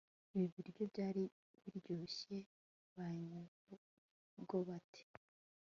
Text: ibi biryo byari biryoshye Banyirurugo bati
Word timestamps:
ibi 0.35 0.47
biryo 0.55 0.83
byari 0.91 1.23
biryoshye 1.63 2.35
Banyirurugo 2.95 4.55
bati 4.67 5.03